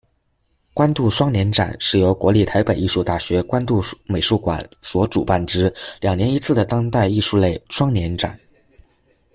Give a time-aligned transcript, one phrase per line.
[0.73, 8.39] 关渡双年展是由国立台北艺术大学关渡美术馆所主办之两年一次的当代艺术类双年展。